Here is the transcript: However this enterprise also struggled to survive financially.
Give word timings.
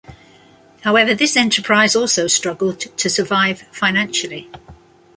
However 0.81 1.13
this 1.13 1.37
enterprise 1.37 1.95
also 1.95 2.25
struggled 2.25 2.79
to 2.79 3.07
survive 3.07 3.61
financially. 3.71 4.49